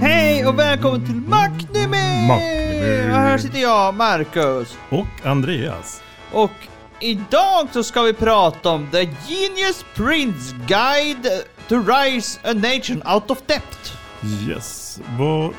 [0.00, 1.14] Hej och välkommen till!
[1.14, 2.32] Macknime.
[2.32, 2.40] Och
[3.20, 4.76] här sitter jag, Marcus.
[4.88, 6.02] Och Andreas.
[6.32, 6.50] Och
[7.00, 13.30] idag så ska vi prata om The Genius Prince Guide to Rise a Nation Out
[13.30, 13.92] of Debt.
[14.48, 14.83] Yes.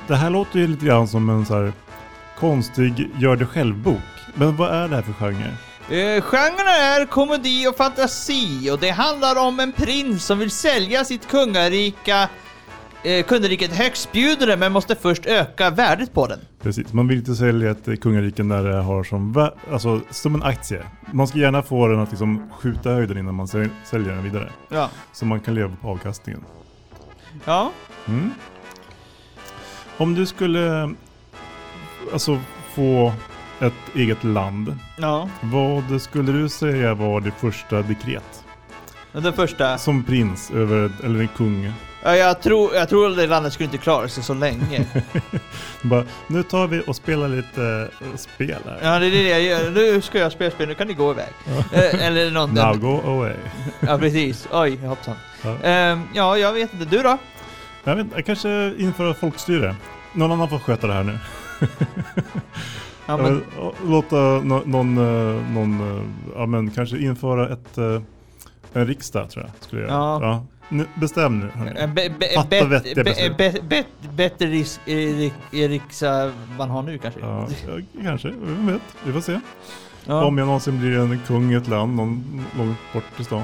[0.07, 1.73] Det här låter ju lite grann som en så här
[2.39, 4.01] konstig gör det själv-bok.
[4.33, 5.53] Men vad är det här för genre?
[5.89, 11.05] Eh, genren är komedi och fantasi och det handlar om en prins som vill sälja
[11.05, 12.29] sitt kungarika
[13.03, 16.39] eh, kungariket högstbjudande men måste först öka värdet på den.
[16.61, 20.83] Precis, man vill inte sälja ett kungarike när det har som, alltså, som en aktie.
[21.11, 24.51] Man ska gärna få den att liksom skjuta höjden innan man säl- säljer den vidare.
[24.69, 24.89] Ja.
[25.13, 26.43] Så man kan leva på avkastningen.
[27.45, 27.71] Ja.
[28.07, 28.31] Mm.
[29.97, 30.93] Om du skulle
[32.13, 32.39] alltså,
[32.75, 33.13] få
[33.59, 35.29] ett eget land, Ja.
[35.41, 38.43] vad skulle du säga var det första dekret?
[39.11, 39.77] Den första.
[39.77, 41.73] Som prins över, eller en kung.
[42.03, 44.85] Ja, jag tror, jag tror att det landet skulle inte klara sig så länge.
[45.81, 48.79] Bara, nu tar vi och spelar lite eh, spel här.
[48.83, 49.71] Ja, det är det jag gör.
[49.71, 51.29] Nu ska jag spela spel, nu kan ni gå iväg.
[51.73, 52.53] Eh, eller något.
[52.53, 53.33] Now go away.
[53.79, 54.47] Ja, precis.
[54.51, 55.15] Oj, hoppsan.
[55.43, 55.55] Ja.
[55.63, 56.85] Ehm, ja, jag vet inte.
[56.85, 57.17] Du då?
[57.87, 59.75] Jag, vet, jag kanske införa folkstyre.
[60.13, 61.19] Någon annan får sköta det här nu.
[63.05, 63.43] Ja, men,
[63.87, 66.03] låta någon, eh, någon, eh,
[66.35, 68.01] ja men kanske införa ett, eh,
[68.73, 69.51] en riksdag tror jag.
[69.63, 69.99] Skulle jag göra.
[69.99, 70.19] Ja.
[70.21, 70.45] Ja.
[70.69, 71.49] Nu, bestäm nu.
[71.87, 73.37] be, be, Fatta vettiga be, beslut.
[73.69, 73.83] be,
[74.15, 77.19] bättre risk, rik- riksdag man har nu kanske?
[77.19, 77.47] Ja,
[78.03, 78.81] kanske, vem vet.
[79.03, 79.39] Vi får se.
[80.05, 83.43] Ja, Om jag någonsin blir en kung i ett land någon, långt bort i stan.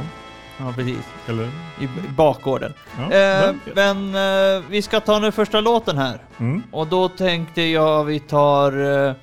[0.66, 1.06] Ja precis.
[1.28, 1.44] Eller?
[1.80, 2.74] I, i bakgården.
[2.98, 6.18] Ja, Eh, men eh, vi ska ta den första låten här.
[6.40, 6.64] Mm.
[6.72, 9.14] Och då tänkte jag vi tar uh,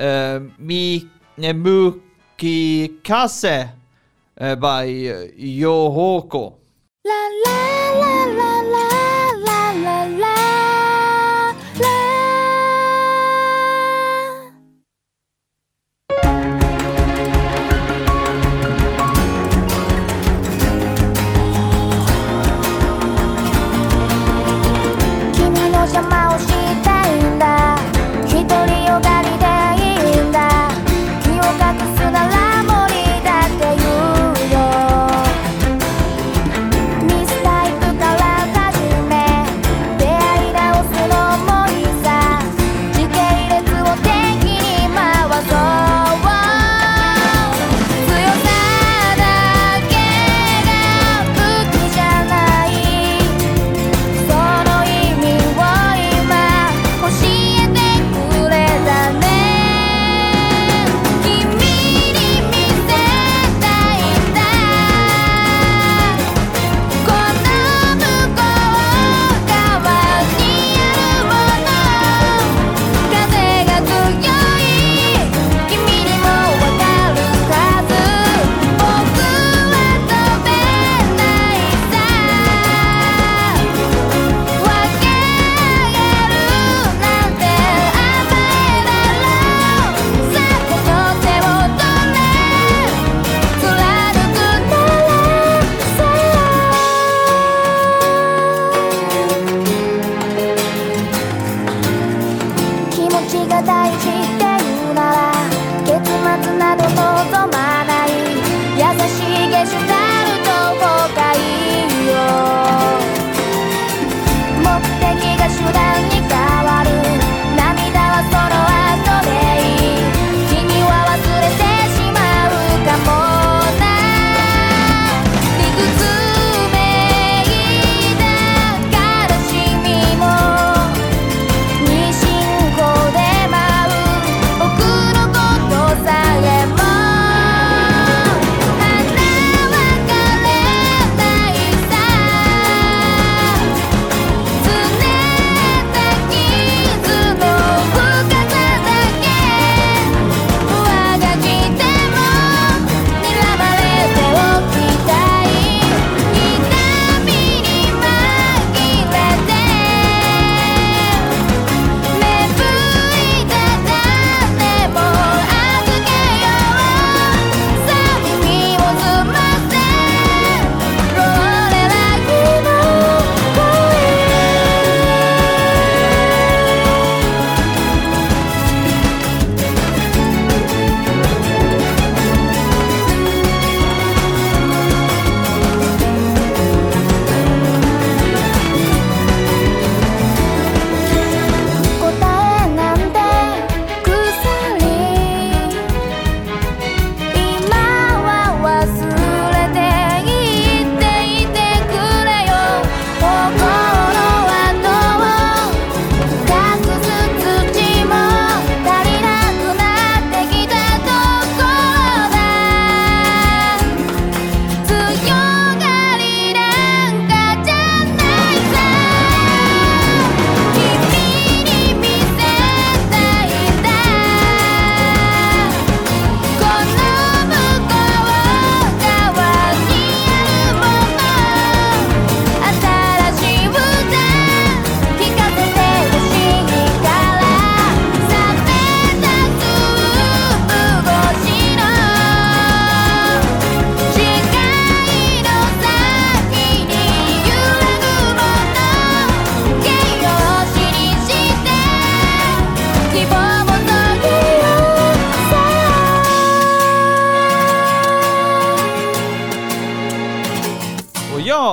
[0.00, 3.68] uh, Mi, ne, Muki Kase
[4.42, 6.52] uh, by Yohoko.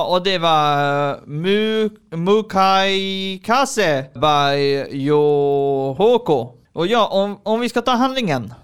[0.08, 6.54] Och det var uh, Mu, Mukai Kase by Yohoko.
[6.72, 8.54] Och ja, om, om vi ska ta handlingen.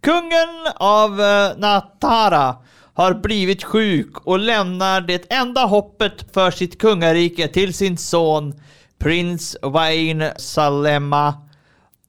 [0.00, 2.56] Kungen av uh, Natara
[2.94, 8.54] har blivit sjuk och lämnar det enda hoppet för sitt kungarike till sin son
[8.98, 11.34] prins Wayne Salema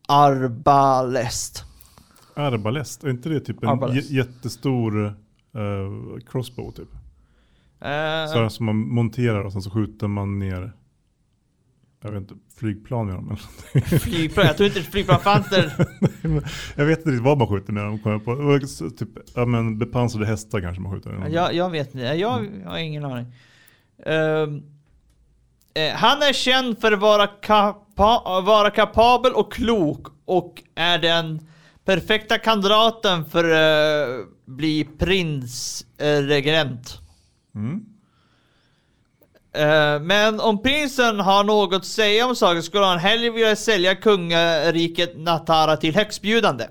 [0.08, 1.64] Arbalest.
[2.36, 5.14] Arbalest, är inte det typ en jättestor eh,
[6.32, 6.90] crossbow typ?
[7.84, 10.74] Eh, Så här som man monterar och sen så skjuter man ner
[12.04, 13.40] jag vet inte, flygplan med dem eller
[14.00, 15.74] flygplan, jag tror inte flygplan fanns där.
[16.76, 18.00] Jag vet inte riktigt vad man skjuter med dem.
[18.00, 18.60] kommer jag på.
[18.98, 21.28] Typ, ja men bepansrade hästar kanske man skjuter.
[21.32, 22.30] Jag, jag vet inte, jag
[22.66, 23.26] har ingen aning.
[24.06, 24.48] Eh,
[25.94, 31.48] han är känd för att vara, kapa vara kapabel och klok och är den
[31.86, 34.16] perfekta kandidaten för att uh,
[34.46, 37.03] bli prinsregent.
[37.56, 37.86] Mm.
[39.54, 43.96] Eh, men om prinsen har något att säga om saken skulle han hellre vilja sälja
[43.96, 46.68] kungariket Natara till högstbjudande.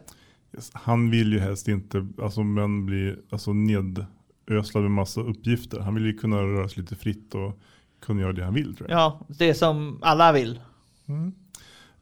[0.55, 0.71] Yes.
[0.75, 5.81] Han vill ju helst inte alltså, men bli alltså, nedöslad med massa uppgifter.
[5.81, 7.59] Han vill ju kunna röra sig lite fritt och
[8.01, 8.99] kunna göra det han vill tror jag.
[8.99, 10.61] Ja, det som alla vill.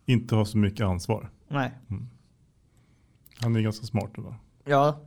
[0.07, 1.31] Inte ha så mycket ansvar.
[1.49, 1.73] Nej.
[3.41, 4.35] Han är ganska smart då.
[4.65, 5.01] Ja.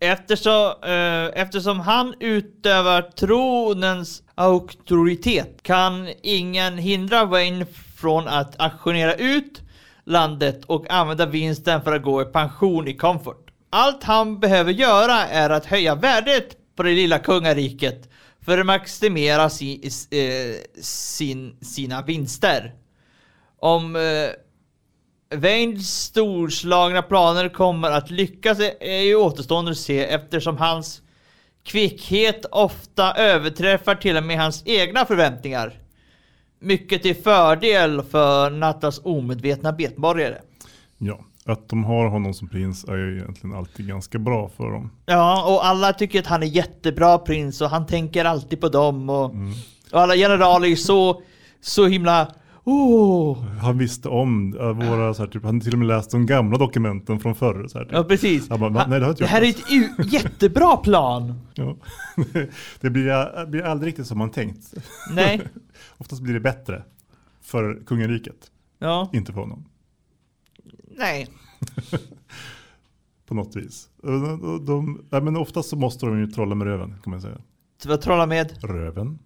[0.00, 7.66] Eftersom, eh, eftersom han utövar tronens auktoritet kan ingen hindra Wayne
[7.96, 9.62] från att auktionera ut
[10.04, 13.50] landet och använda vinsten för att gå i pension i Comfort.
[13.70, 18.08] Allt han behöver göra är att höja värdet på det lilla kungariket
[18.40, 22.74] för att maximera si, eh, sin, sina vinster.
[23.58, 24.02] Om eh,
[25.34, 31.02] Waynes storslagna planer kommer att lyckas är ju återstående att se eftersom hans
[31.64, 35.80] kvickhet ofta överträffar till och med hans egna förväntningar.
[36.60, 40.38] Mycket till fördel för Nattas omedvetna betborgare.
[40.98, 44.90] Ja, att de har honom som prins är ju egentligen alltid ganska bra för dem.
[45.06, 49.10] Ja, och alla tycker att han är jättebra prins och han tänker alltid på dem
[49.10, 49.24] och,
[49.92, 51.22] och alla generaler är så,
[51.60, 52.32] så himla
[52.68, 56.26] Oh, Han visste om äh, våra, så här, typ, han till och med läst de
[56.26, 57.66] gamla dokumenten från förr.
[57.68, 57.92] Så här, typ.
[57.94, 58.48] ja precis.
[58.48, 58.86] Bara, "Va?
[58.88, 61.40] Nej, det det här är läst." ett jättebra plan.
[61.54, 61.76] Ja.
[62.80, 64.74] det blir, blir aldrig riktigt som man tänkt.
[65.14, 65.40] Nej.
[65.98, 66.82] Oftast blir det bättre
[67.42, 69.64] för kungariket, Ja, inte för honom.
[70.98, 71.28] nej.
[73.26, 73.88] På något vis.
[74.02, 77.38] De, de, de, men oftast så måste de ju trolla med röven, kan man säga.
[77.82, 78.52] Så vad trolla med?
[78.62, 79.18] Röven?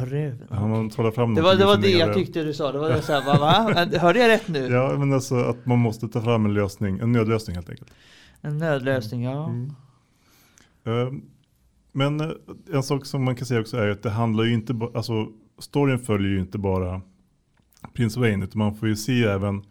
[0.00, 0.46] Ja, röven.
[0.50, 2.72] Ja, man trollar fram Det var, det, var det jag tyckte du sa.
[2.72, 3.98] Det var det så här, va?
[3.98, 4.66] Hörde jag rätt nu?
[4.68, 7.90] Ja, men alltså att man måste ta fram en lösning, en nödlösning helt enkelt.
[8.40, 9.50] En nödlösning, ja.
[10.86, 11.12] Eh,
[11.92, 12.30] Men eh,
[12.72, 15.28] en sak som man kan säga också är att det handlar ju inte bara, alltså
[15.58, 17.00] storyn följer ju inte bara
[17.94, 19.62] prins Wayne, utan man får ju se även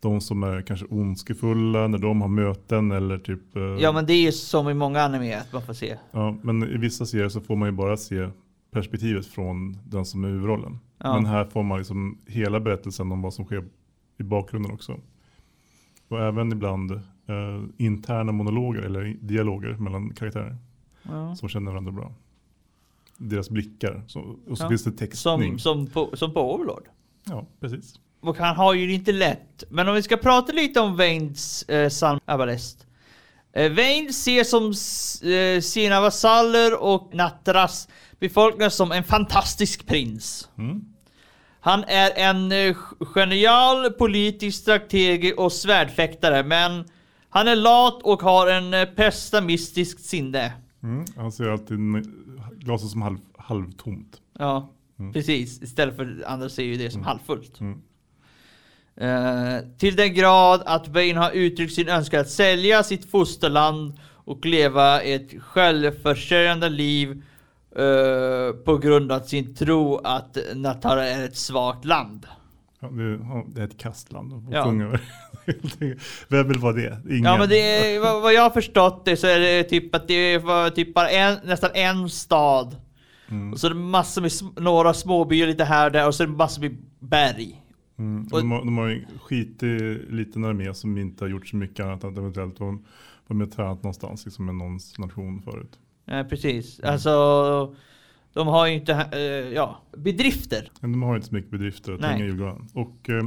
[0.00, 4.12] de som är kanske ondskefulla när de har möten eller typ eh, Ja men det
[4.12, 5.96] är ju som i många anime att man får se.
[6.10, 8.28] Ja, men i vissa serier så får man ju bara se
[8.72, 10.78] perspektivet från den som är huvudrollen.
[10.98, 11.14] Ja.
[11.14, 13.64] Men här får man liksom hela berättelsen om vad som sker
[14.18, 15.00] i bakgrunden också.
[16.08, 20.56] Och även ibland eh, interna monologer eller dialoger mellan karaktärer
[21.02, 21.36] Ja.
[21.36, 22.12] som känner varandra bra.
[23.18, 24.02] Deras blickar.
[24.06, 24.68] Så, och så Ja.
[24.68, 25.58] finns det textning.
[25.58, 26.84] Som, som, på, som på Overlord.
[27.24, 27.94] Ja, precis.
[28.20, 29.64] Och han har ju det inte lätt.
[29.70, 32.86] Men om vi ska prata lite om Vains eh, San Abalest.
[33.52, 34.64] Eh, Vain ser som
[35.32, 37.88] eh, sina vasaller och Natras
[38.22, 40.48] befolkning som en fantastisk prins.
[40.58, 40.84] Mm.
[41.60, 46.84] Han är en eh, genial politisk strateg och svärdfäktare, men
[47.28, 50.52] han är lat och har en eh, pessimistisk sinne.
[50.82, 51.04] Mm.
[51.16, 51.78] Han ser alltid
[52.52, 54.20] glaset som halv, halvtomt.
[54.38, 54.70] Ja,
[55.12, 55.62] precis.
[55.62, 57.60] Istället för andra ser ju det som halvfullt.
[57.60, 57.82] Mm.
[58.96, 64.46] Eh, till den grad att Wayne har uttryckt sin önskan att sälja sitt fosterland och
[64.46, 67.22] leva ett självförsörjande liv
[68.64, 72.26] på grund av sin tro att Natara är ett svagt land.
[72.80, 72.88] Ja,
[73.46, 74.48] det, är ett kastland.
[74.50, 74.64] Ja.
[74.64, 75.00] kungar.
[76.28, 76.98] Vem vill vara det?
[77.08, 77.24] Ingen.
[77.24, 80.38] Ja men det är, vad, jag har förstått det så är det typ att det
[80.38, 82.76] var typ bara en, nästan en stad.
[83.28, 83.52] Mm.
[83.52, 86.26] Och så är det massor med några småbyar lite här och där och så är
[86.26, 87.62] det massor med berg.
[87.98, 88.26] Mm.
[88.32, 91.86] Och- De, har, de har ju skitig liten armé som inte har gjort så mycket
[91.86, 92.78] annat än att eventuellt vara
[93.26, 95.78] med och tränat någonstans liksom med någons nation förut.
[96.04, 96.80] Ja, precis.
[96.80, 97.74] Alltså,
[98.32, 99.20] de har ju inte, eh,
[99.54, 100.70] ja, bedrifter.
[100.80, 102.10] De har inte så mycket bedrifter att Nej.
[102.10, 102.68] hänga i julgranen.
[102.74, 103.22] Och eh,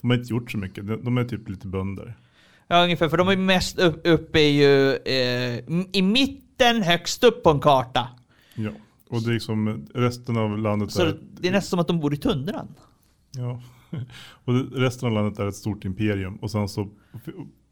[0.00, 0.86] de har inte gjort så mycket.
[1.04, 2.14] De, är typ lite bönder.
[2.66, 3.08] Ja, ungefär.
[3.08, 5.58] För de är mest upp, uppe i, ju, eh,
[5.92, 8.08] i mitten högst upp på en karta.
[8.54, 8.70] Ja.
[9.08, 12.00] Och det är liksom resten av landet Så är, det, är nästan som att de
[12.00, 12.74] bor i tundran.
[13.36, 13.62] ja.
[14.44, 16.36] och resten av landet är ett stort imperium.
[16.36, 16.88] Och sen så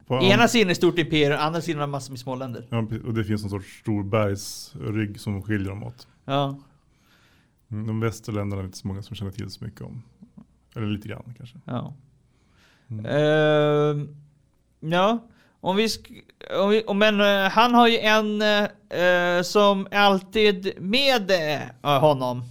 [0.06, 2.66] på Ena sidan är stort imperium, andra sidan har massor med småländer.
[2.70, 6.06] ja, och det finns en sorts stor bergsrygg som skiljer dem åt.
[6.24, 6.58] Ja.
[7.70, 10.02] Mm, De västra länderna är inte så många som känner till så mycket om.
[10.76, 11.56] Eller lite grann kanske.
[11.64, 11.94] Ja.
[12.90, 13.06] Mm.
[13.06, 14.16] Ehm,
[14.80, 15.18] ja.
[15.60, 15.88] Om vi,
[16.58, 21.30] om vi om men eh, han har ju en eh, som är alltid med
[21.82, 22.42] honom.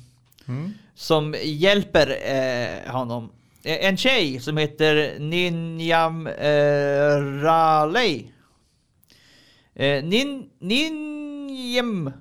[0.48, 0.72] Mm.
[0.96, 3.30] Som hjälper honom.
[3.66, 8.26] Eh, En tjej som heter Ninjam eh, Raleigh.
[9.76, 12.12] Eh, Nin, Ninjam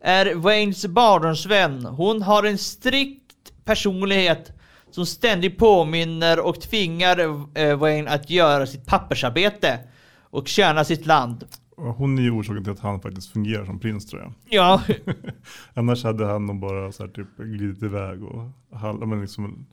[0.00, 1.84] är Waynes barndomsvän.
[1.84, 4.52] Hon har en strikt personlighet
[4.90, 7.18] som ständigt påminner och tvingar
[7.58, 9.78] eh, Wayne att göra sitt pappersarbete
[10.22, 11.44] och tjäna sitt land.
[11.76, 14.32] Hon är ju orsaken till att han faktiskt fungerar som prins tror jag.
[14.48, 14.82] Ja,
[15.74, 19.66] Annars hade han nog bara så här, typ, glidit iväg och men liksom,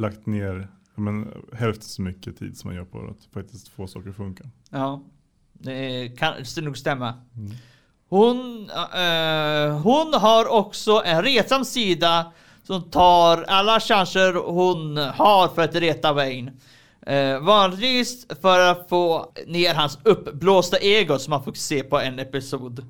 [0.00, 4.10] lagt ner men, hälften så mycket tid som man gör på att faktiskt få saker
[4.10, 4.44] att funka.
[4.70, 5.02] ja.
[5.62, 7.14] Det kan det nog stämma.
[8.08, 15.62] Hon, eh, hon har också en retsam sida som tar alla chanser hon har för
[15.62, 16.52] att reta Wayne.
[17.06, 22.18] Eh, vanligtvis för att få ner hans uppblåsta ego som man får se på en
[22.18, 22.86] episod.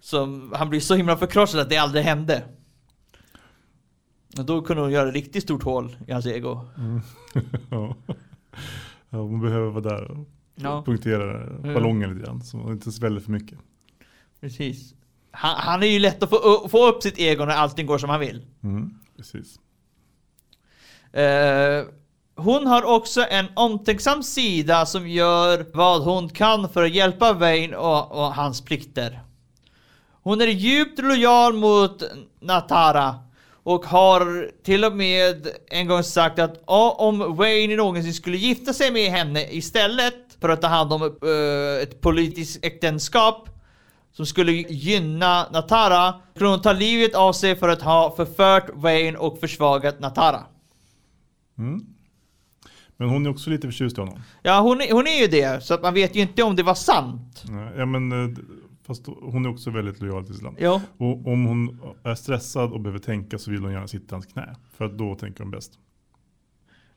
[0.00, 2.42] Som han blir så himla förkrossad att det aldrig hände.
[4.32, 6.60] Då kunde hon göra ett riktigt stort hål i hans ego.
[7.70, 7.96] ja.
[9.10, 10.18] ja, hon behöver vara där och
[10.54, 11.74] Ja, punktera Mm.
[11.74, 13.58] ballongen lite grann så hon inte sväller för mycket.
[14.40, 14.94] precis.
[15.30, 18.10] Han, han är ju lätt att få, få upp sitt ego när allting går som
[18.10, 18.46] han vill.
[18.62, 19.58] Mm, precis.
[21.12, 21.84] Eh,
[22.36, 27.76] hon har också en omtänksam sida som gör vad hon kan för att hjälpa Wayne
[27.76, 29.20] och, och hans plikter.
[30.22, 32.02] Hon är djupt lojal mot
[32.40, 33.14] Natara
[33.62, 38.72] och har till och med en gång sagt att ja, om Wayne någonsin skulle gifta
[38.72, 43.48] sig med henne istället för att ta hand om eh, ett politiskt äktenskap
[44.12, 49.18] som skulle gynna Natara skulle hon ta livet av sig för att ha förfört Wayne
[49.18, 50.40] och försvagat Natara.
[51.58, 51.86] Mm.
[52.96, 54.22] Men hon är också lite förtjust i honom.
[54.42, 56.62] Ja, hon är, hon är ju det, så att man vet ju inte om det
[56.62, 57.44] var sant.
[57.76, 58.38] Ja, men, eh,
[58.90, 60.56] fast hon är också väldigt lojal till sitt land.
[60.60, 64.14] Jo, Och om hon är stressad och behöver tänka så vill hon gärna sitta i
[64.14, 64.56] hans knä.
[64.72, 65.78] För att då tänker hon bäst.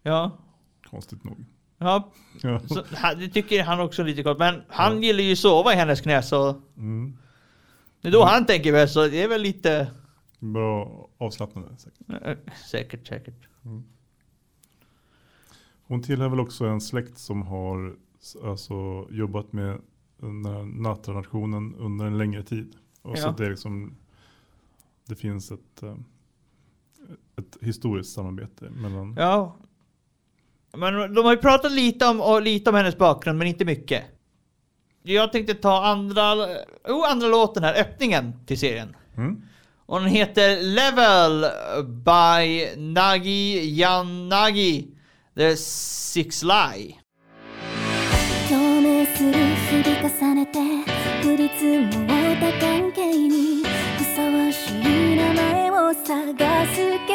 [0.02, 0.32] ja.
[0.90, 1.46] Konstigt nog.
[1.78, 2.60] Ja, Ja.
[2.60, 2.84] så,
[3.18, 4.38] det tycker han också lite kort.
[4.40, 7.18] Men han gillar ju sova i hennes knä så Mm.
[8.02, 9.92] det är då han tänker väl så det är väl lite...
[10.40, 11.70] Bra avslappnande.
[11.78, 12.38] säkert.
[12.72, 13.48] Säkert, säkert.
[15.88, 17.96] Hon tillhör väl också en släkt som har
[18.44, 19.82] alltså, jobbat med
[20.28, 22.76] den här Natra-nationen under en längre tid.
[23.02, 23.30] Och så Ja.
[23.30, 23.96] att det, är liksom,
[25.06, 25.96] det finns ett, eh,
[27.38, 29.16] ett historiskt samarbete mellan...
[29.18, 29.58] Ja.
[30.78, 34.04] Men de har ju pratat lite om, och lite om hennes bakgrund, men inte mycket.
[35.04, 36.34] Jag tänkte ta andra,
[36.88, 38.96] oh, andra låten här, öppningen till serien.
[39.18, 39.42] Mm.
[39.86, 41.46] Och den heter Level
[41.88, 44.88] by Nagi Yanagi
[45.36, 47.00] The Six Lie.
[51.64, 52.08] 降り積もっ
[52.42, 53.64] た関係に
[53.98, 56.76] ふさわしい名前を探す
[57.08, 57.13] け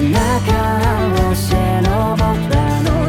[0.00, 3.03] 中合わせの僕らの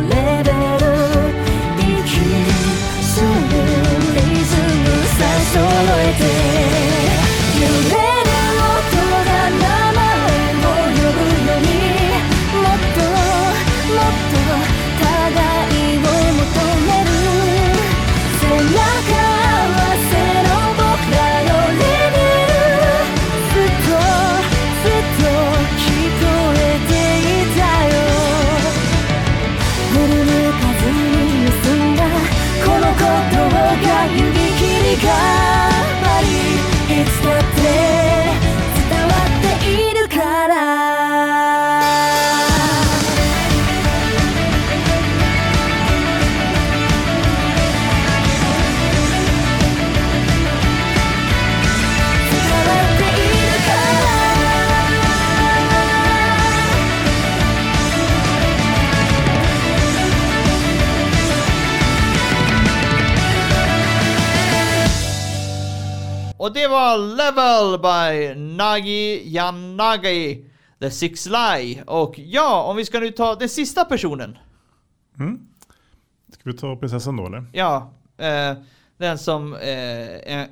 [66.46, 70.46] Och det var Level by Nagi Yanagi,
[70.80, 71.84] The Six Lie.
[71.88, 74.38] Och ja, om vi ska nu ta den sista personen.
[75.20, 75.40] Mm.
[76.34, 77.46] Ska vi ta prinsessan då eller?
[77.52, 78.58] Ja, eh,
[78.98, 80.48] den som eh, är,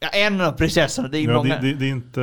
[0.00, 1.08] ja, en av prinsessorna.
[1.08, 2.20] Det är Ja, det, det, det, är inte,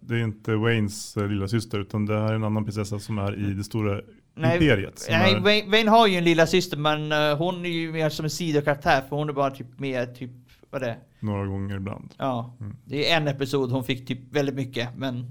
[0.00, 3.18] det är inte Waynes eh, lilla syster utan det här är en annan prinsessa som
[3.18, 4.00] är i det stora
[4.36, 4.98] imperiet.
[4.98, 7.92] Som nej är, Wayne, Wayne har ju en lilla syster men eh, hon är ju
[7.92, 10.30] mer som en sidokaraktär för hon är bara typ med typ,
[10.70, 10.98] vad det är?
[11.22, 12.14] Några gånger ibland.
[12.18, 12.76] Ja, Mm.
[12.84, 15.30] det är en episod hon fick typ väldigt mycket men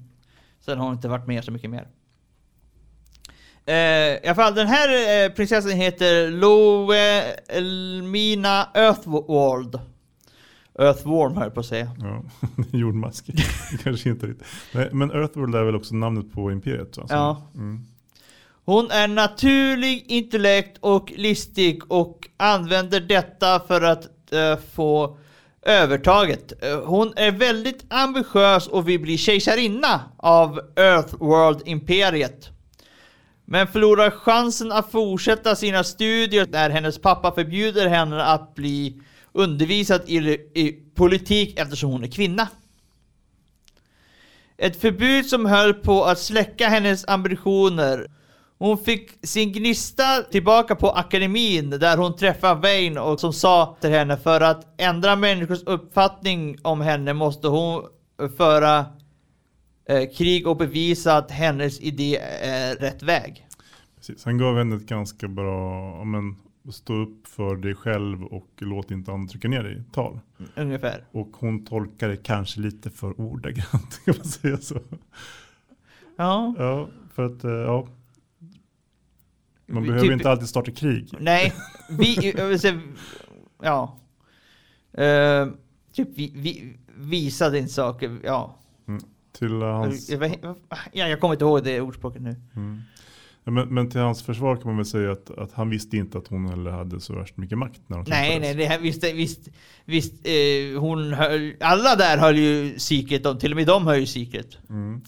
[0.59, 1.87] sen har hon inte varit med så mycket mer.
[3.65, 6.95] Eh, I alla fall den här eh, prinsessan heter Loe
[7.47, 9.79] Elmina Earthward.
[10.79, 11.91] Earthworm höll jag på att säga.
[11.99, 12.23] Ja,
[12.71, 13.29] jordmask.
[13.83, 14.47] Kanske inte riktigt.
[14.73, 16.95] Nej, men Earthworld är väl också namnet på imperiet?
[16.95, 17.41] Som- Ja.
[17.55, 17.85] Mm.
[18.65, 25.17] Hon är naturlig, intellekt och listig och använder detta för att eh, få
[25.65, 26.53] övertaget.
[26.85, 32.49] Hon är väldigt ambitiös och vill bli kejsarinna av Earthworld-imperiet.
[33.45, 40.01] Men förlorar chansen att fortsätta sina studier när hennes pappa förbjuder henne att bli undervisad
[40.05, 40.17] i,
[40.53, 42.47] i politik eftersom hon är kvinna.
[44.57, 48.07] Ett förbud som höll på att släcka hennes ambitioner.
[48.61, 53.89] Hon fick sin gnista tillbaka på akademin där hon träffade Wayne och som sa till
[53.89, 57.83] henne för att ändra människors uppfattning om henne måste hon
[58.37, 58.85] föra
[59.89, 63.47] eh, krig och bevisa att hennes idé är rätt väg.
[63.95, 64.25] Precis.
[64.25, 66.35] Han gav henne ett ganska bra, men,
[66.71, 70.19] stå upp för dig själv och låt inte andra trycka ner dig tal.
[70.55, 71.03] Ungefär.
[71.11, 74.79] Och hon tolkar det kanske lite för ordagrant, kan man säga så.
[76.15, 76.55] Ja.
[76.57, 77.87] Ja, för att, eh, ja.
[79.71, 81.13] Man behöver typ- inte alltid starta krig.
[81.19, 81.53] Nej,
[81.89, 82.33] vi,
[83.63, 83.99] ja.
[84.93, 85.47] Eh,
[85.93, 88.57] typ vi, vi visade inte saker, ja.
[89.39, 90.09] Till eh, hans,
[90.91, 92.35] ja, jag kommer inte ihåg det ordspråket nu.
[92.55, 92.81] mm.
[93.43, 96.17] ja, men, men till hans försvar kan man väl säga att, att han visste inte
[96.17, 99.03] att hon heller hade så värst mycket makt när de Nej, nej, det här, visst,
[99.03, 99.49] visst,
[99.85, 104.05] visst eh, hon höll, alla där höll ju secret, till och med de höll ju
[104.05, 104.57] secret.
[104.69, 105.01] Mm.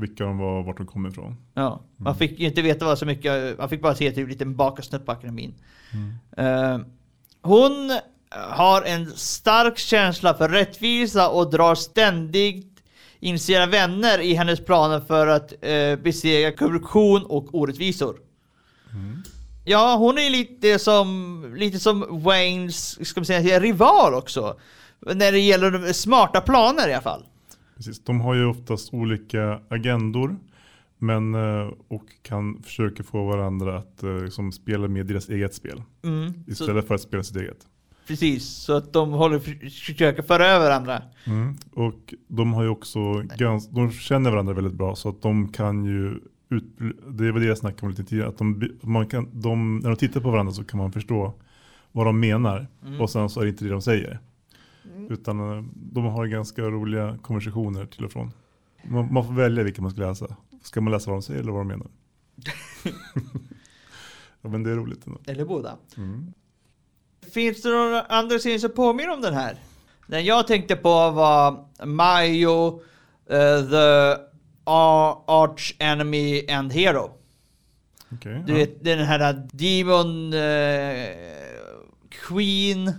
[0.00, 1.36] Vilka de var, vart de kom ifrån.
[1.54, 4.28] Ja, man fick ju inte veta vad så mycket, man fick bara se typ en
[4.28, 5.54] liten bakasnutt på akademin.
[6.36, 6.78] Eh,
[7.42, 7.98] hon
[8.30, 12.82] har en stark känsla för rättvisa och drar ständigt
[13.20, 18.16] in sina vänner i hennes planer för att uh, besegra korruption och orättvisor.
[19.64, 24.60] Ja, hon är lite som, lite som Waynes, ska man säga, rival också.
[25.00, 27.24] När det gäller de smarta planer i alla fall.
[27.80, 28.04] Precis.
[28.04, 30.36] De har ju oftast olika agendor.
[30.98, 35.82] Men, eh, och kan försöka få varandra att eh, liksom spela med deras eget spel.
[36.04, 37.66] Mm, så, Istället för att spela sitt eget.
[38.06, 41.02] precis, så att de håller försöker föra över varandra.
[41.26, 41.56] Mm.
[41.72, 45.84] Och de har ju också gans, de känner varandra väldigt bra så att de kan
[45.84, 46.64] ju ut,
[47.08, 49.96] det var det jag snackade om lite tidigare, att de, man kan, de, när de
[49.96, 51.34] tittar på varandra så kan man förstå
[51.92, 53.00] vad de menar Mm.
[53.00, 54.18] och sen så är det inte det de säger.
[55.08, 58.32] Utan eh, de har ganska roliga konversationer till och från.
[58.84, 60.36] Man, man får välja vilka man ska läsa.
[60.62, 61.86] Ska man läsa vad de säger eller vad de menar?
[64.42, 65.18] ja men det är roligt ändå.
[65.26, 65.76] Eller båda.
[65.96, 66.32] Mm.
[67.32, 69.56] Finns det några andra serier som påminner om den här?
[70.06, 72.80] Den jag tänkte på var Mario,
[73.26, 74.22] eh, The
[74.64, 77.10] Ar- Arch Enemy and Hero.
[78.12, 78.58] Okej, Du ja.
[78.58, 81.08] vet den här Demon eh,
[82.10, 82.92] Queen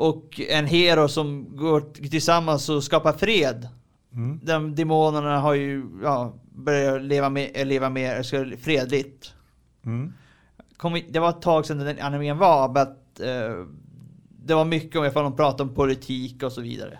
[0.00, 3.68] och en hero som går tillsammans och skapar fred.
[4.12, 4.40] Mm.
[4.42, 9.34] De demonerna har ju ja, börjat leva, med, leva mer fredligt.
[9.84, 10.12] Mm.
[10.76, 13.66] Kom, det var ett tag sedan den animen var, att, eh,
[14.44, 16.98] det var mycket om ifall de pratade om politik och så vidare.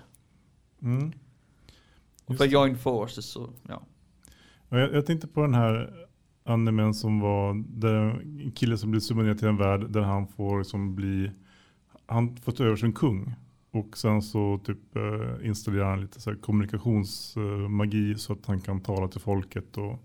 [0.82, 1.12] Mm.
[2.26, 3.82] Och för joint forces så, ja.
[4.68, 6.06] Ja, Jag, jag tänkte på den här
[6.44, 10.58] animen som var där en kille som blir summonerad till en värld där han får
[10.58, 11.30] liksom bli,
[12.10, 13.34] han får ta över som kung.
[13.70, 18.80] Och sen så typ eh, installerar han lite så här kommunikationsmagi så att han kan
[18.80, 20.04] tala till folket och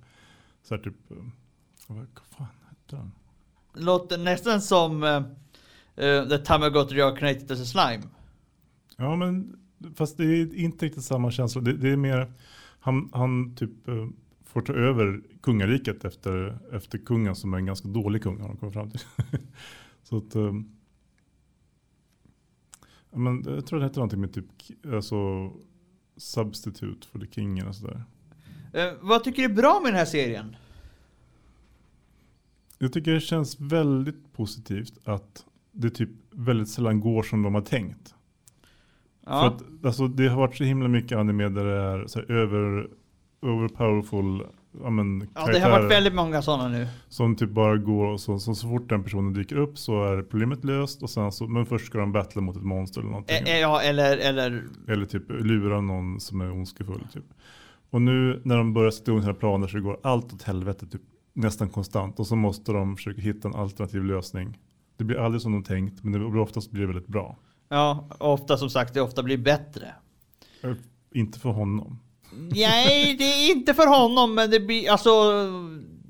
[0.64, 1.18] så här typ, eh,
[1.88, 3.12] vad fan hette den?
[3.74, 5.20] Låter nästan som uh,
[6.06, 8.04] uh, The Tamagotchi Reincarnated as a Slime.
[8.98, 9.58] Ja men
[9.96, 11.62] fast det är inte riktigt samma känsla.
[11.62, 12.34] Det, det är mer,
[12.80, 14.08] han, han typ eh,
[14.46, 18.58] får ta över kungariket efter, efter kungen som är en ganska dålig kung har de
[18.58, 19.02] kommit fram till.
[20.04, 20.42] Så att, ja,
[23.16, 24.46] men jag tror det hette någonting med typ
[24.94, 25.52] alltså,
[26.18, 28.04] substitute for the king eller sådär.
[28.74, 30.56] Eh, vad tycker du är bra med den här serien?
[32.78, 37.62] Jag tycker det känns väldigt positivt att det typ väldigt sällan går som de har
[37.62, 38.16] tänkt.
[39.24, 39.48] För Ja.
[39.48, 42.90] att, alltså, det har varit så himla mycket anime där det är så här, över,
[43.42, 44.48] overpowerful
[44.84, 46.88] ja, men, ja, det har varit väldigt många sådana nu.
[47.10, 50.22] som typ bara går och så, så, så fort den personen dyker upp så är
[50.22, 53.36] problemet löst och sen så, men först ska de battla mot ett monster eller någonting.
[53.36, 57.08] Eh, eh, ja, eller, eller Eller typ lura någon som är ondskefull.
[57.14, 57.26] Typ.
[57.90, 61.02] Och nu när de börjar sätta igång sina planer så går allt åt helvete typ,
[61.34, 62.20] nästan konstant.
[62.20, 64.58] Och så måste de försöka hitta en alternativ lösning.
[64.98, 67.38] Det blir aldrig som de tänkt men det blir oftast blir det väldigt bra.
[67.70, 69.88] ja, ofta som sagt, det ofta blir bättre.
[70.64, 70.72] Eh,
[71.12, 72.00] Inte för honom.
[72.38, 75.10] Nej, det är inte för honom, men det blir alltså,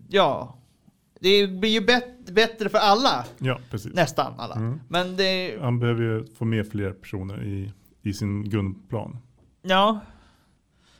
[0.10, 0.58] ja.
[1.20, 3.94] Det blir ju bet- bättre för alla, Ja, precis.
[3.94, 4.56] nästan alla.
[4.56, 4.80] Mm.
[4.90, 9.18] Men det, Han behöver ju få med fler personer i, i sin grundplan.
[9.62, 10.00] ja.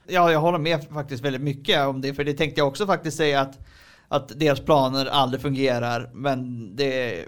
[0.08, 3.18] Ja, jag håller med faktiskt väldigt mycket om det, för det tänkte jag också faktiskt
[3.18, 3.60] säga att,
[4.08, 7.26] att deras planer aldrig fungerar, men det,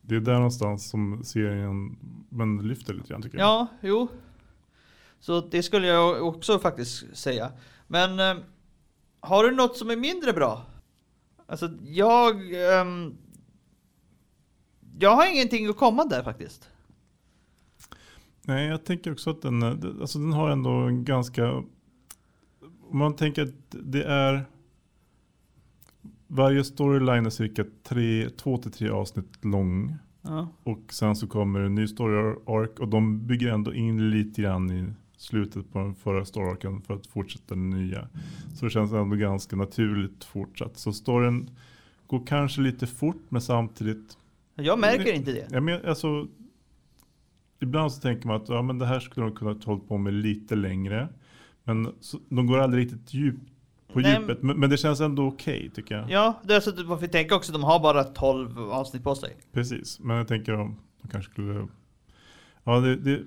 [0.00, 1.96] Det är där någonstans som serien
[2.28, 3.46] men lyfter lite grann tycker jag.
[3.46, 4.08] ja, jo.
[5.22, 7.52] Så det skulle jag också faktiskt säga.
[7.86, 8.42] Men eh,
[9.20, 10.66] har du något som är mindre bra?
[11.46, 12.34] Alltså jag...
[12.80, 13.16] ehm,
[14.98, 16.70] jag har ingenting att komma där faktiskt.
[18.42, 21.52] Nej, jag tänker också att den, eh, alltså den har ändå en ganska...
[22.90, 24.44] Om man tänker att det är...
[26.26, 29.96] Varje storyline är cirka tre, två till tre avsnitt lång.
[30.22, 30.48] Ja.
[30.62, 34.70] Och sen så kommer en ny story arc och de bygger ändå in lite grann
[34.70, 38.08] i slutet på den förra story arcen för att fortsätta den nya.
[38.54, 40.78] Så det känns ändå ganska naturligt fortsatt.
[40.78, 41.50] Så storyn
[42.06, 44.18] går kanske lite fort men samtidigt
[44.54, 45.16] Jag märker Nej.
[45.16, 45.48] inte det.
[45.50, 46.26] Ja, men alltså,
[47.60, 50.12] ibland så tänker man att ja, men det här skulle de kunna hålla på med
[50.12, 51.08] lite längre.
[51.64, 53.52] Men så, de går aldrig riktigt djupt
[53.92, 54.42] på Nej, djupet.
[54.42, 56.10] Men, men det känns ändå okej tycker jag.
[56.10, 59.14] Ja, det är så att man får tänka också, de har bara 12 avsnitt på
[59.14, 59.36] sig.
[59.52, 61.68] Precis, men jag tänker om de kanske skulle...
[62.64, 63.22] Ja, det, det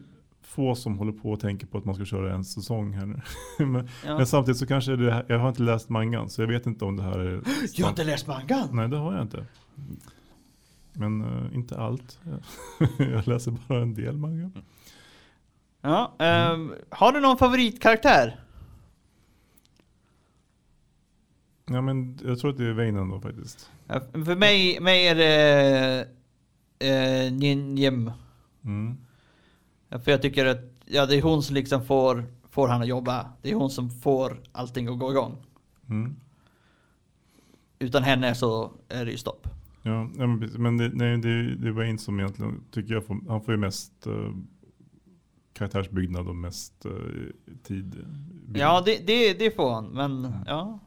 [0.55, 3.21] få som håller på och tänker på att man ska köra en säsong här nu.
[3.65, 4.17] men, Ja.
[4.17, 6.85] men samtidigt så kanske det här, jag har inte läst mangan så jag vet inte
[6.85, 7.41] om det här är...
[7.75, 8.69] Jag har inte läst mangan!
[8.71, 9.45] Nej, det har jag inte.
[10.93, 12.19] Men eh, inte allt.
[12.97, 14.51] jag läser bara en del manga.
[15.81, 18.39] Ja, ehm, har du någon favoritkaraktär?
[21.65, 23.71] Ja men jag tror att det är Veinen då faktiskt.
[23.87, 26.07] Ja, För mig, mig är det
[26.79, 28.11] eh, Ninjem.
[28.63, 28.97] Mm.
[30.03, 33.33] För jag tycker att ja, det är hon som liksom får, får han att jobba.
[33.41, 35.45] Det är hon som får allting att gå igång.
[35.89, 36.15] Mm.
[37.79, 39.47] Utan henne så är det ju stopp.
[39.81, 43.53] Ja, men, det, nej, det, det är Wayne som egentligen tycker jag får, han får
[43.53, 44.35] ju mest uh,
[45.53, 47.27] karaktärsbyggnad och mest uh,
[47.63, 48.05] tid.
[48.53, 50.79] Ja, det, det, det får han, men ja.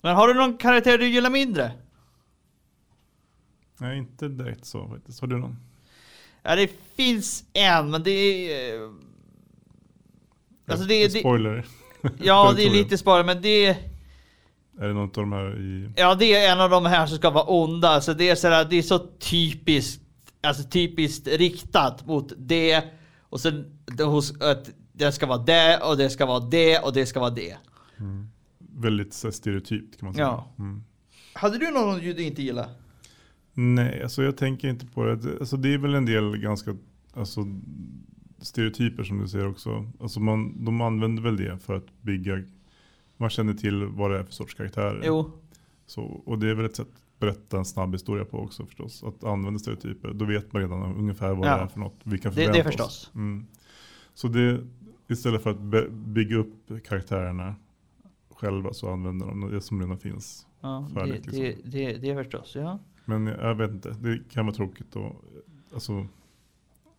[0.00, 1.72] Men har du någon karaktär du gillar mindre?
[3.80, 5.20] Nej, inte direkt så faktiskt.
[5.20, 5.56] Har du någon?
[6.48, 8.74] Ja, det finns en, men det är...
[8.82, 8.90] eh,
[10.70, 11.66] Alltså det, är- det, Spoiler.
[12.22, 13.76] ja, det är lite spoiler, men det är...
[14.80, 15.90] Är det något av de här i...
[15.96, 17.88] Ja, det är en av de här som ska vara onda.
[17.88, 20.02] Alltså det är sådär, det är så typiskt,
[20.42, 22.84] alltså typiskt riktat mot det.
[23.20, 27.06] Och sen hos, att det ska vara det, och det ska vara det, och det
[27.06, 27.56] ska vara det.
[28.58, 30.26] Väldigt så stereotypt kan man säga.
[30.26, 30.48] Ja.
[30.58, 30.82] Mm.
[31.32, 32.68] Hade du någon du inte gillar?
[33.60, 35.38] Nej, alltså jag tänker inte på det.
[35.40, 36.76] Alltså det är väl en del ganska
[37.14, 37.46] alltså,
[38.38, 39.90] stereotyper som du ser också.
[40.00, 42.42] Alltså man, de använder väl det för att bygga.
[43.16, 45.02] Man känner till vad det är för sorts karaktärer.
[45.06, 45.30] Jo.
[45.86, 49.04] Så, och det är väl ett sätt att berätta en snabb historia på också förstås.
[49.04, 50.12] Att använda stereotyper.
[50.12, 51.56] Då vet man redan ungefär vad ja.
[51.56, 52.00] det är för något.
[52.02, 52.86] Vi kan förvänta det, det förstås.
[52.86, 53.10] oss.
[53.14, 53.46] Mm.
[54.14, 54.60] Så det,
[55.08, 57.54] istället för att bygga upp karaktärerna
[58.30, 60.46] själva så använder de det som redan finns.
[60.60, 61.70] Ja, färdigt, det, liksom.
[61.70, 62.52] det, det, det förstås.
[62.54, 62.78] Ja.
[63.08, 64.96] Men jag vet inte, det kan vara tråkigt.
[64.96, 65.24] Och,
[65.74, 66.06] alltså,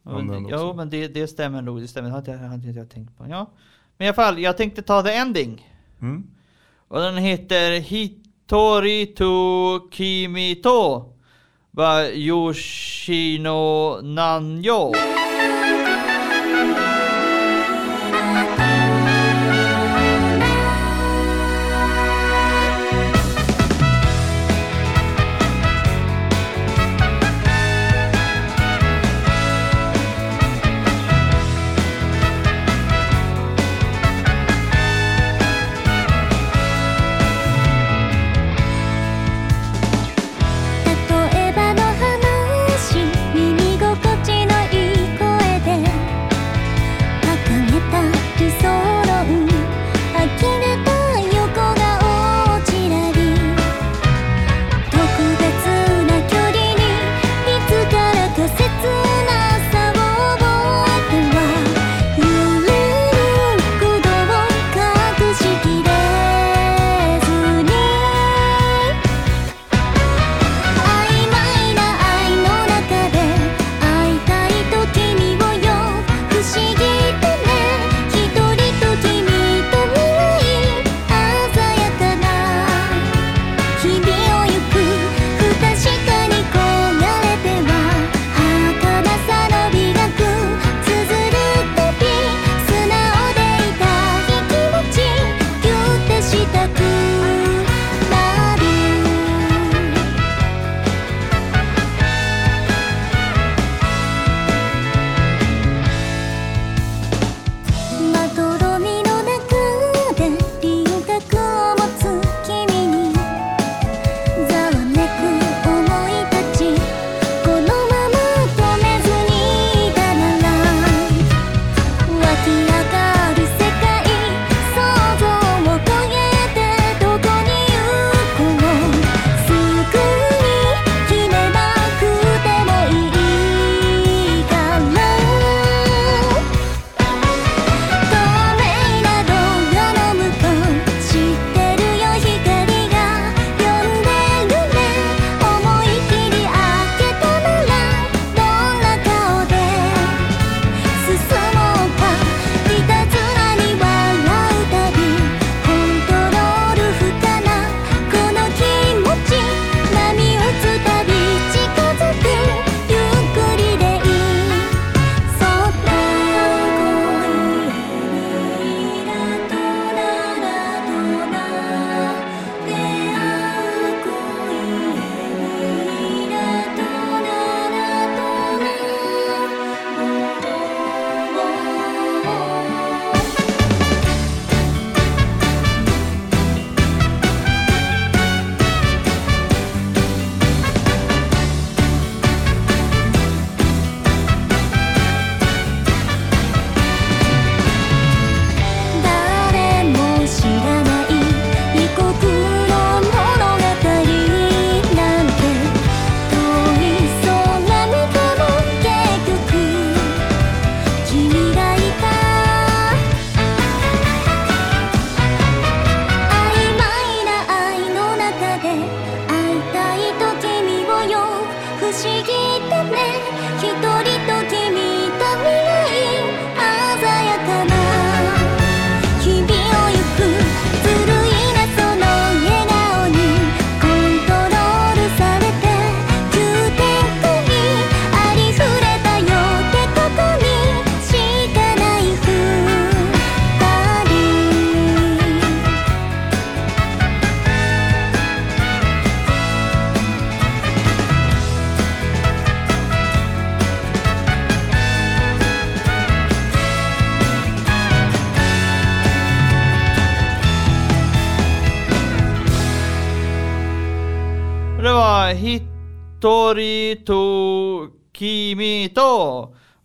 [0.04, 1.82] ja, men, jo, men det, det stämmer nog.
[1.82, 2.10] Det stämmer.
[2.10, 3.28] hade jag, hade jag tänkt på.
[3.30, 3.52] Ja.
[3.98, 5.67] Men i alla fall, jag tänkte ta The Ending.
[6.02, 6.28] Mm.
[6.88, 11.13] Och den heter Hitori to Kimito.
[11.72, 14.93] By Yoshino Nanjo.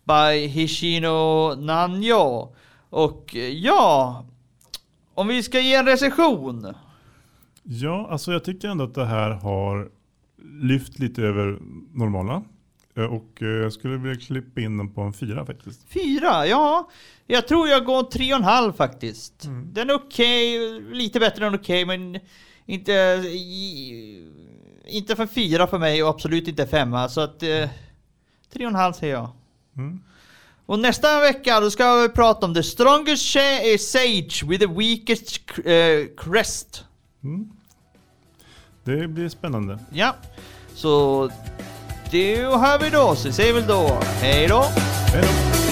[0.03, 2.55] By Hishino Nanyo.
[2.89, 4.25] Och ja,
[5.13, 6.73] om vi ska ge en recension.
[7.63, 9.89] Ja, alltså jag tycker ändå att det här har
[10.61, 11.59] lyft lite över
[11.93, 12.43] normala.
[12.97, 15.89] Eh, och eh, jag skulle vilja klippa in den på en fyra faktiskt.
[15.89, 16.89] Fyra, ja.
[17.27, 19.45] Jag tror jag går tre och en halv faktiskt.
[19.45, 19.73] Mm.
[19.73, 22.19] Den är okej, okay, lite bättre än okej, okay, men
[22.65, 23.23] inte,
[24.85, 27.09] inte för fyra för mig och absolut inte femma.
[27.09, 27.69] Så att, mm.
[28.53, 29.29] 3,5 säger jag.
[29.77, 29.99] Mm.
[30.65, 33.31] Och nästa vecka då ska vi prata om the strongest
[33.79, 36.83] sage with the weakest eh, crest.
[37.23, 37.49] Mm.
[38.83, 39.79] Det blir spännande.
[39.93, 40.15] Ja.
[40.75, 41.29] Så
[42.11, 43.15] det hör vi då.
[43.15, 44.65] Så vi säger väl då hej då.
[45.13, 45.64] Hej då.